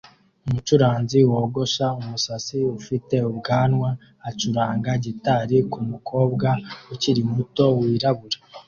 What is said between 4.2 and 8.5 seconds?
acuranga gitari kumukobwa ukiri muto wirabura